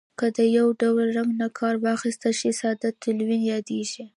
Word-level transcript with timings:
که 0.19 0.27
د 0.37 0.39
یو 0.57 0.67
ډول 0.81 1.05
رنګ 1.17 1.31
نه 1.41 1.47
کار 1.57 1.75
واخیستل 1.85 2.33
شي 2.41 2.51
ساده 2.61 2.89
تلوین 3.03 3.41
یادیږي. 3.53 4.03